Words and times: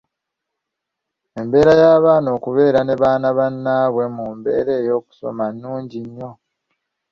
Embeera 1.39 1.73
y’abaana 1.81 2.29
okubeera 2.37 2.79
ne 2.83 2.95
baana 3.01 3.27
bannaabwe 3.37 4.03
mu 4.15 4.25
mbeera 4.37 4.73
y’okusoma 4.87 5.43
nnungi 5.53 5.99
nnyo. 6.07 6.31